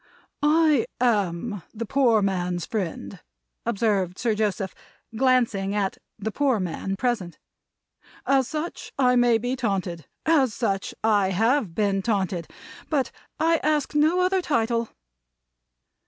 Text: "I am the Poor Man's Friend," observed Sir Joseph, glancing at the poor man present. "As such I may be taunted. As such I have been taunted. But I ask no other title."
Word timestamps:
"I 0.41 0.87
am 0.99 1.61
the 1.75 1.85
Poor 1.85 2.23
Man's 2.23 2.65
Friend," 2.65 3.19
observed 3.67 4.17
Sir 4.17 4.33
Joseph, 4.33 4.73
glancing 5.15 5.75
at 5.75 5.99
the 6.17 6.31
poor 6.31 6.59
man 6.59 6.95
present. 6.95 7.37
"As 8.25 8.47
such 8.47 8.91
I 8.97 9.15
may 9.15 9.37
be 9.37 9.55
taunted. 9.55 10.07
As 10.25 10.55
such 10.55 10.95
I 11.03 11.29
have 11.29 11.75
been 11.75 12.01
taunted. 12.01 12.47
But 12.89 13.11
I 13.39 13.57
ask 13.57 13.93
no 13.93 14.21
other 14.21 14.41
title." 14.41 14.89